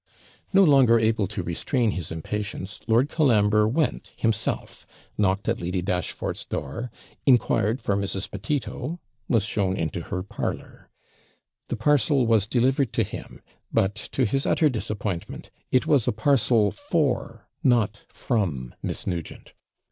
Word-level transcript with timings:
No 0.51 0.63
longer 0.63 0.97
able 0.97 1.27
to 1.27 1.43
restrain 1.43 1.91
his 1.91 2.11
impatience, 2.11 2.79
Lord 2.87 3.07
Colambre 3.07 3.67
went 3.67 4.13
himself 4.15 4.87
knocked 5.15 5.47
at 5.47 5.61
Lady 5.61 5.83
Dashfort's 5.83 6.43
door 6.43 6.89
inquired 7.27 7.79
for 7.79 7.95
Mrs. 7.95 8.31
Petito 8.31 8.99
was 9.27 9.45
shown 9.45 9.77
into 9.77 10.01
her 10.05 10.23
parlour. 10.23 10.89
The 11.67 11.75
parcel 11.77 12.25
was 12.25 12.47
delivered 12.47 12.93
to 12.93 13.03
him; 13.03 13.43
but 13.71 13.93
to 13.93 14.25
his 14.25 14.47
utter 14.47 14.69
disappointment, 14.69 15.51
it 15.71 15.85
was 15.85 16.07
a 16.07 16.11
parcel 16.11 16.71
FOR, 16.71 17.47
not 17.61 18.03
FROM 18.09 18.73
Miss 18.81 19.05
Nugent. 19.05 19.53